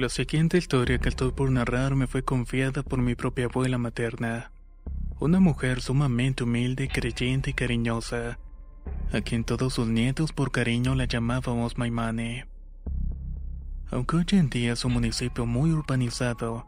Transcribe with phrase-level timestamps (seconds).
[0.00, 4.50] La siguiente historia que estoy por narrar me fue confiada por mi propia abuela materna,
[5.18, 8.38] una mujer sumamente humilde, creyente y cariñosa,
[9.12, 12.46] a quien todos sus nietos por cariño la llamábamos Maimane.
[13.90, 16.64] Aunque hoy en día es un municipio muy urbanizado,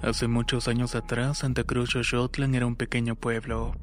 [0.00, 3.76] hace muchos años atrás Santa Cruz Xochotlan era un pequeño pueblo.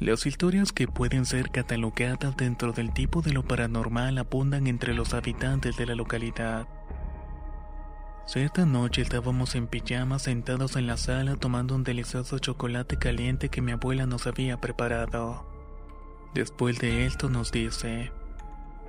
[0.00, 5.14] Las historias que pueden ser catalogadas dentro del tipo de lo paranormal abundan entre los
[5.14, 6.66] habitantes de la localidad.
[8.24, 13.60] Cierta noche estábamos en pijamas sentados en la sala tomando un delicioso chocolate caliente que
[13.60, 15.44] mi abuela nos había preparado.
[16.32, 18.12] Después de esto nos dice,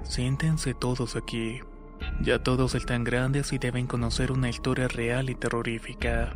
[0.03, 1.59] siéntense todos aquí.
[2.21, 6.35] Ya todos están grandes y deben conocer una historia real y terrorífica.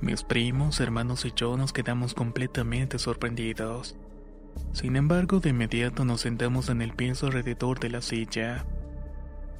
[0.00, 3.96] Mis primos, hermanos y yo nos quedamos completamente sorprendidos.
[4.72, 8.66] Sin embargo, de inmediato nos sentamos en el piso alrededor de la silla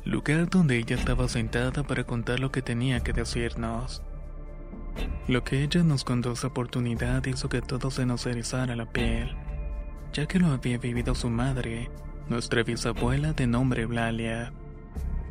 [0.04, 4.03] lugar donde ella estaba sentada para contar lo que tenía que decirnos.
[5.26, 9.36] Lo que ella nos contó esa oportunidad hizo que todo se nos erizara la piel,
[10.12, 11.91] ya que lo había vivido su madre,
[12.28, 14.53] nuestra bisabuela de nombre Blalia.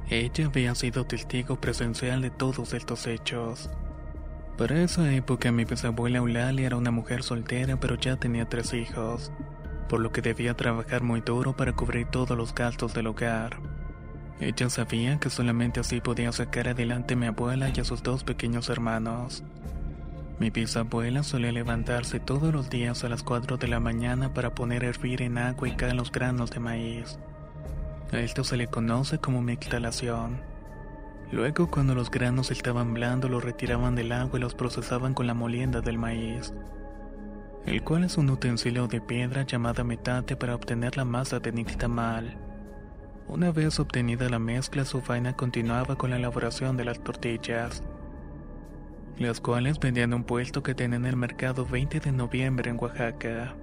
[0.09, 3.69] Ella había sido testigo presencial de todos estos hechos.
[4.57, 9.31] Para esa época mi bisabuela Eulalia era una mujer soltera pero ya tenía tres hijos,
[9.89, 13.59] por lo que debía trabajar muy duro para cubrir todos los gastos del hogar.
[14.39, 18.23] Ella sabía que solamente así podía sacar adelante a mi abuela y a sus dos
[18.23, 19.43] pequeños hermanos.
[20.39, 24.83] Mi bisabuela solía levantarse todos los días a las 4 de la mañana para poner
[24.83, 27.17] a hervir en agua y caer los granos de maíz.
[28.11, 30.39] A esto se le conoce como mixtalación.
[31.31, 35.33] Luego, cuando los granos estaban blandos, los retiraban del agua y los procesaban con la
[35.33, 36.53] molienda del maíz,
[37.65, 42.46] el cual es un utensilio de piedra llamada metate para obtener la masa de nixtamal.
[43.27, 47.83] Una vez obtenida la mezcla, su faena continuaba con la elaboración de las tortillas,
[49.17, 52.77] las cuales vendían en un puesto que tenía en el mercado 20 de noviembre en
[52.79, 53.53] Oaxaca.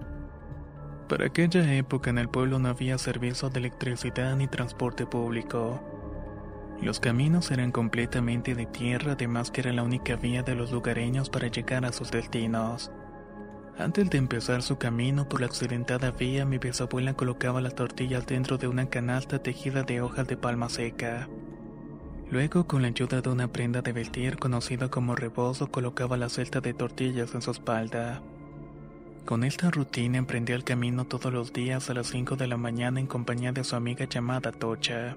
[1.08, 5.82] Para aquella época en el pueblo no había servicio de electricidad ni transporte público.
[6.82, 11.30] Los caminos eran completamente de tierra, además que era la única vía de los lugareños
[11.30, 12.90] para llegar a sus destinos.
[13.76, 18.56] Antes de empezar su camino por la accidentada vía, mi bisabuela colocaba las tortillas dentro
[18.56, 21.28] de una canasta tejida de hojas de palma seca.
[22.30, 26.60] Luego, con la ayuda de una prenda de vestir conocida como rebozo, colocaba la celda
[26.60, 28.22] de tortillas en su espalda.
[29.24, 33.00] Con esta rutina emprendía el camino todos los días a las 5 de la mañana
[33.00, 35.16] en compañía de su amiga llamada Tocha.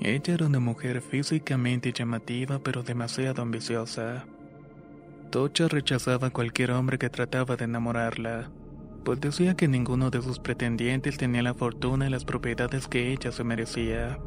[0.00, 4.26] Ella era una mujer físicamente llamativa pero demasiado ambiciosa.
[5.30, 8.50] Tocha rechazaba a cualquier hombre que trataba de enamorarla,
[9.04, 13.30] pues decía que ninguno de sus pretendientes tenía la fortuna y las propiedades que ella
[13.30, 14.18] se merecía.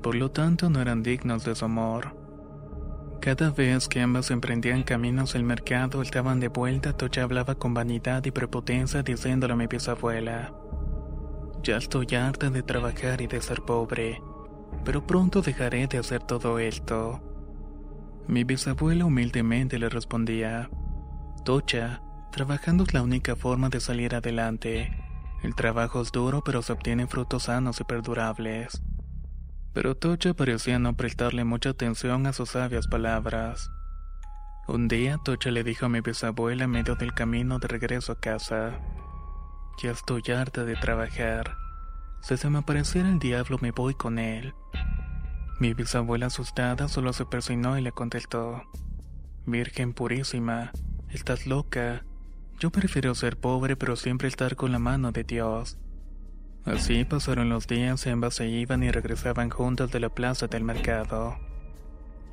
[0.00, 2.16] Por lo tanto, no eran dignos de su amor.
[3.20, 8.24] Cada vez que ambas emprendían caminos al mercado, estaban de vuelta, Tocha hablaba con vanidad
[8.24, 10.54] y prepotencia diciéndole a mi bisabuela.
[11.64, 14.22] Ya estoy harta de trabajar y de ser pobre,
[14.84, 17.20] pero pronto dejaré de hacer todo esto.
[18.28, 20.70] Mi bisabuela humildemente le respondía,
[21.44, 24.96] Tocha, trabajando es la única forma de salir adelante.
[25.42, 28.82] El trabajo es duro pero se obtienen frutos sanos y perdurables.
[29.72, 33.70] Pero Tocha parecía no prestarle mucha atención a sus sabias palabras.
[34.68, 38.20] Un día Tocha le dijo a mi bisabuela en medio del camino de regreso a
[38.20, 38.78] casa.
[39.82, 41.56] Ya estoy harta de trabajar.
[42.20, 44.54] Si se me apareciera el diablo me voy con él.
[45.60, 48.62] Mi bisabuela asustada solo se persignó y le contestó.
[49.46, 50.72] Virgen purísima,
[51.10, 52.04] estás loca.
[52.58, 55.78] Yo prefiero ser pobre pero siempre estar con la mano de Dios.
[56.64, 61.36] Así pasaron los días ambas se iban y regresaban juntas de la plaza del mercado.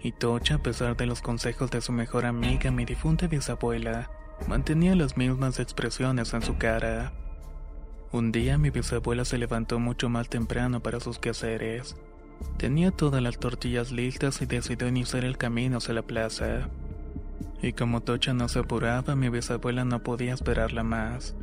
[0.01, 4.09] Y Tocha, a pesar de los consejos de su mejor amiga, mi difunta bisabuela,
[4.47, 7.11] mantenía las mismas expresiones en su cara.
[8.11, 11.95] Un día mi bisabuela se levantó mucho más temprano para sus quehaceres.
[12.57, 16.69] Tenía todas las tortillas listas y decidió iniciar el camino hacia la plaza.
[17.61, 21.35] Y como Tocha no se apuraba, mi bisabuela no podía esperarla más.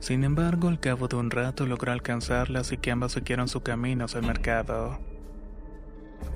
[0.00, 4.06] Sin embargo, al cabo de un rato logró alcanzarla, así que ambas siguieron su camino
[4.06, 4.98] hacia el mercado.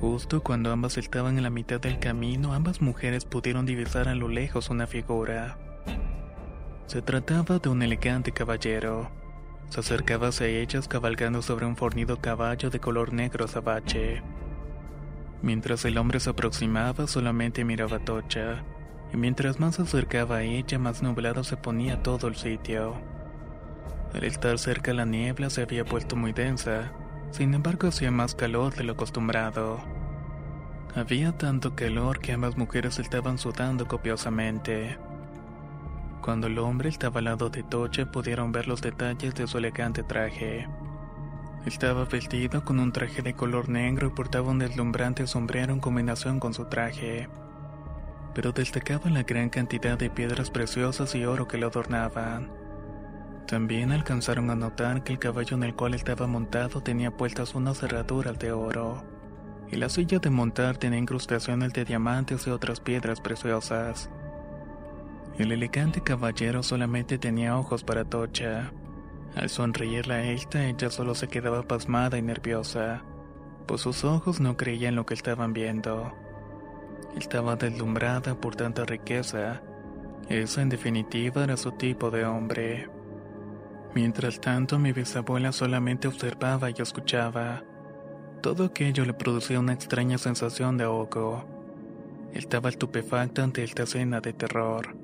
[0.00, 4.28] Justo cuando ambas estaban en la mitad del camino, ambas mujeres pudieron divisar a lo
[4.28, 5.58] lejos una figura.
[6.86, 9.10] Se trataba de un elegante caballero.
[9.74, 14.22] Se acercaba hacia ellas cabalgando sobre un fornido caballo de color negro azabache.
[15.42, 18.62] Mientras el hombre se aproximaba, solamente miraba a Tocha,
[19.12, 22.94] y mientras más se acercaba a ella, más nublado se ponía todo el sitio.
[24.14, 26.92] Al estar cerca la niebla se había puesto muy densa,
[27.32, 29.80] sin embargo, hacía más calor de lo acostumbrado.
[30.94, 34.98] Había tanto calor que ambas mujeres estaban sudando copiosamente.
[36.24, 40.02] Cuando el hombre estaba al lado de Toche pudieron ver los detalles de su elegante
[40.02, 40.66] traje.
[41.66, 46.40] Estaba vestido con un traje de color negro y portaba un deslumbrante sombrero en combinación
[46.40, 47.28] con su traje.
[48.34, 52.50] Pero destacaba la gran cantidad de piedras preciosas y oro que lo adornaban.
[53.46, 57.80] También alcanzaron a notar que el caballo en el cual estaba montado tenía puestas unas
[57.80, 59.04] cerraduras de oro,
[59.70, 64.08] y la silla de montar tenía incrustaciones de diamantes y otras piedras preciosas.
[65.36, 68.72] El elegante caballero solamente tenía ojos para Tocha.
[69.34, 73.02] Al sonreírle a esta, ella solo se quedaba pasmada y nerviosa,
[73.66, 76.12] pues sus ojos no creían lo que estaban viendo.
[77.16, 79.60] Estaba deslumbrada por tanta riqueza.
[80.28, 82.88] Esa en definitiva era su tipo de hombre.
[83.92, 87.64] Mientras tanto, mi bisabuela solamente observaba y escuchaba.
[88.40, 91.44] Todo aquello le producía una extraña sensación de ahogo.
[92.32, 95.03] Estaba estupefacta ante esta escena de terror.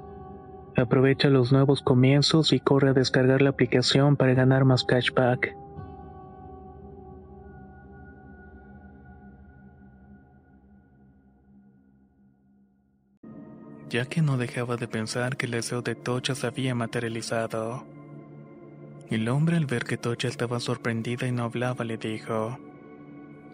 [0.77, 5.55] Aprovecha los nuevos comienzos y corre a descargar la aplicación para ganar más cashback.
[13.89, 17.83] Ya que no dejaba de pensar que el deseo de Tocha se había materializado.
[19.09, 22.57] El hombre al ver que Tocha estaba sorprendida y no hablaba le dijo,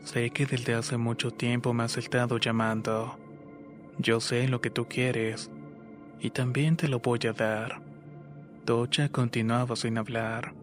[0.04, 3.18] Sé que desde hace mucho tiempo me has estado llamando.
[3.98, 5.50] Yo sé lo que tú quieres
[6.20, 7.82] y también te lo voy a dar.
[8.66, 10.54] Tocha continuaba sin hablar.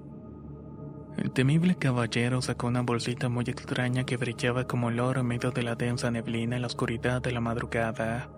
[1.17, 5.53] El temible caballero sacó una bolsita muy extraña que brillaba como el oro en medio
[5.53, 8.29] de la densa neblina en la oscuridad de la madrugada.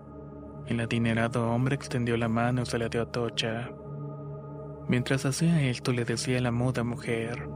[0.67, 3.71] El adinerado hombre extendió la mano y se la dio a Tocha.
[4.87, 7.49] Mientras hacía esto le decía la muda mujer,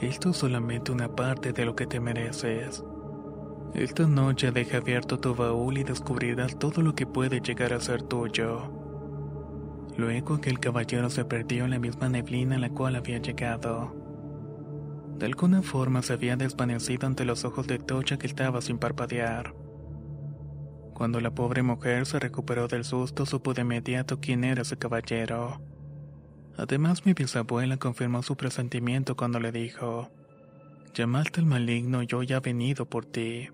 [0.00, 2.84] esto es solamente una parte de lo que te mereces.
[3.74, 8.02] Esta noche deja abierto tu baúl y descubrirás todo lo que puede llegar a ser
[8.02, 8.70] tuyo.
[9.96, 13.96] Luego que el caballero se perdió en la misma neblina en la cual había llegado.
[15.16, 19.54] De alguna forma se había desvanecido ante los ojos de Tocha que estaba sin parpadear.
[20.92, 25.62] Cuando la pobre mujer se recuperó del susto supo de inmediato quién era ese caballero.
[26.58, 30.10] Además mi bisabuela confirmó su presentimiento cuando le dijo,
[30.92, 33.48] Llamaste al maligno y yo ya he venido por ti.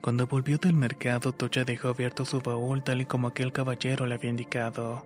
[0.00, 4.14] Cuando volvió del mercado, Tocha dejó abierto su baúl tal y como aquel caballero le
[4.14, 5.04] había indicado.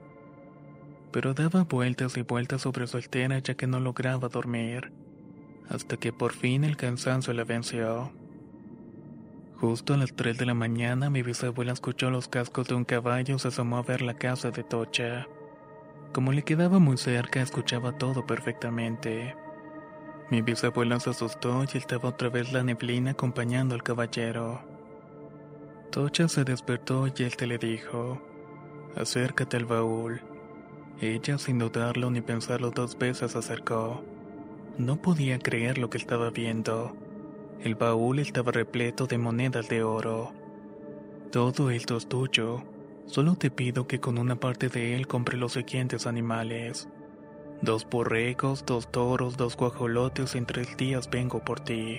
[1.10, 4.92] Pero daba vueltas y vueltas sobre su altera ya que no lograba dormir,
[5.68, 8.12] hasta que por fin el cansancio la venció.
[9.60, 13.36] Justo a las 3 de la mañana, mi bisabuela escuchó los cascos de un caballo
[13.36, 15.26] y se asomó a ver la casa de Tocha.
[16.12, 19.34] Como le quedaba muy cerca, escuchaba todo perfectamente.
[20.30, 24.69] Mi bisabuela se asustó y estaba otra vez la neblina acompañando al caballero.
[25.90, 28.22] Tocha se despertó y él te le dijo,
[28.94, 30.20] acércate al baúl.
[31.00, 34.04] Ella, sin dudarlo ni pensarlo dos veces, acercó.
[34.78, 36.96] No podía creer lo que estaba viendo.
[37.60, 40.32] El baúl estaba repleto de monedas de oro.
[41.32, 42.62] Todo esto es tuyo.
[43.06, 46.88] Solo te pido que con una parte de él compre los siguientes animales.
[47.62, 51.98] Dos borregos, dos toros, dos guajolotes, en tres días vengo por ti.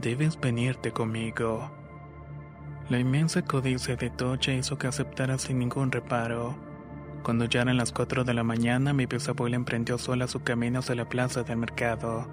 [0.00, 1.79] Debes venirte conmigo.
[2.90, 6.58] La inmensa codicia de Tocha hizo que aceptara sin ningún reparo.
[7.22, 10.96] Cuando ya eran las 4 de la mañana, mi bisabuela emprendió sola su camino hacia
[10.96, 12.26] la plaza del mercado,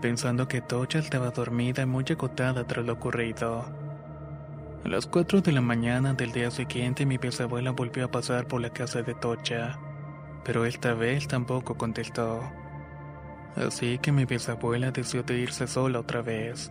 [0.00, 3.66] pensando que Tocha estaba dormida y muy agotada tras lo ocurrido.
[4.82, 8.62] A las 4 de la mañana del día siguiente, mi bisabuela volvió a pasar por
[8.62, 9.78] la casa de Tocha,
[10.42, 12.40] pero esta vez tampoco contestó.
[13.56, 16.70] Así que mi bisabuela decidió irse sola otra vez.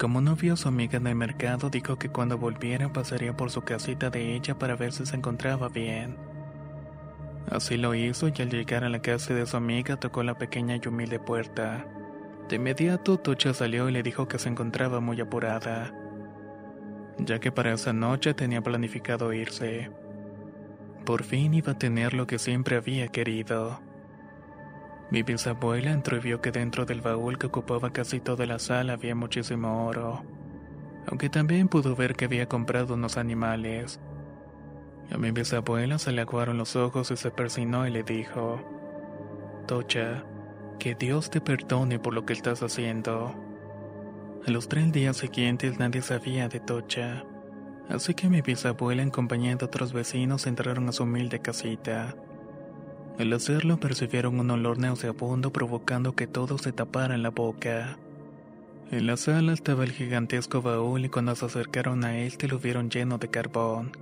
[0.00, 3.60] Como no vio su amiga en el mercado, dijo que cuando volviera pasaría por su
[3.60, 6.16] casita de ella para ver si se encontraba bien.
[7.50, 10.80] Así lo hizo y al llegar a la casa de su amiga tocó la pequeña
[10.82, 11.84] y humilde puerta.
[12.48, 15.92] De inmediato Tocha salió y le dijo que se encontraba muy apurada,
[17.18, 19.90] ya que para esa noche tenía planificado irse.
[21.04, 23.82] Por fin iba a tener lo que siempre había querido.
[25.10, 29.86] Mi bisabuela entró que dentro del baúl que ocupaba casi toda la sala había muchísimo
[29.86, 30.22] oro,
[31.08, 33.98] aunque también pudo ver que había comprado unos animales.
[35.12, 38.60] A mi bisabuela se le aguaron los ojos y se persinó y le dijo,
[39.66, 40.24] Tocha,
[40.78, 43.34] que Dios te perdone por lo que estás haciendo.
[44.46, 47.24] A los tres días siguientes nadie sabía de Tocha,
[47.88, 52.14] así que mi bisabuela en compañía de otros vecinos entraron a su humilde casita.
[53.20, 57.98] Al hacerlo percibieron un olor nauseabundo provocando que todos se taparan la boca.
[58.90, 62.58] En la sala estaba el gigantesco baúl y cuando se acercaron a él te lo
[62.58, 63.92] vieron lleno de carbón.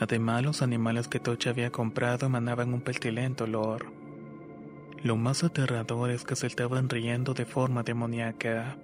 [0.00, 3.92] Además los animales que Tocha había comprado emanaban un pestilente olor.
[5.02, 8.78] Lo más aterrador es que se estaban riendo de forma demoníaca.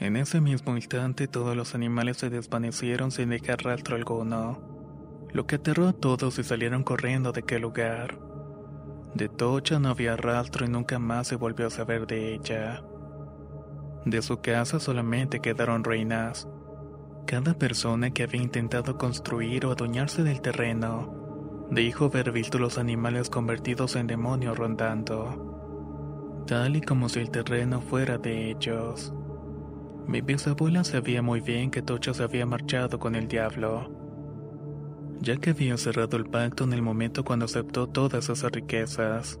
[0.00, 4.73] En ese mismo instante todos los animales se desvanecieron sin dejar rastro alguno,
[5.34, 8.18] lo que aterró a todos y salieron corriendo de aquel lugar.
[9.14, 12.84] De Tocha no había rastro y nunca más se volvió a saber de ella.
[14.04, 16.48] De su casa solamente quedaron ruinas.
[17.26, 23.28] Cada persona que había intentado construir o adueñarse del terreno dijo haber visto los animales
[23.28, 29.12] convertidos en demonios rondando, tal y como si el terreno fuera de ellos.
[30.06, 34.03] Mi bisabuela sabía muy bien que Tocha se había marchado con el diablo,
[35.24, 39.40] ya que había cerrado el pacto en el momento cuando aceptó todas esas riquezas.